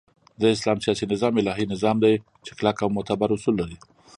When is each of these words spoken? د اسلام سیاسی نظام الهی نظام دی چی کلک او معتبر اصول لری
د 0.41 0.43
اسلام 0.55 0.77
سیاسی 0.83 1.05
نظام 1.13 1.33
الهی 1.39 1.65
نظام 1.73 1.97
دی 2.03 2.13
چی 2.45 2.51
کلک 2.57 2.77
او 2.83 2.89
معتبر 2.95 3.29
اصول 3.35 3.53
لری 3.61 3.77